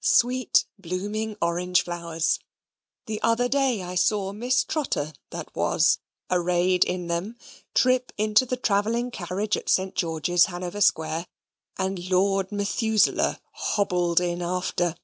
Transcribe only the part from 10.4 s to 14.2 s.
Hanover Square, and Lord Methuselah hobbled